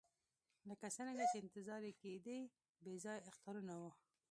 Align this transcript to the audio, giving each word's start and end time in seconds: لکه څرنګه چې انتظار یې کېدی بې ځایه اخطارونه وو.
لکه 0.69 0.87
څرنګه 0.95 1.23
چې 1.31 1.37
انتظار 1.43 1.81
یې 1.87 1.93
کېدی 2.01 2.39
بې 2.83 2.93
ځایه 3.03 3.25
اخطارونه 3.29 3.73
وو. 3.81 3.91